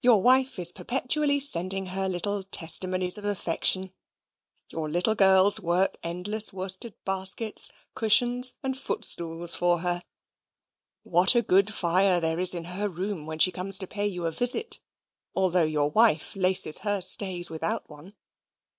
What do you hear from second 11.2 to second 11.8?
a good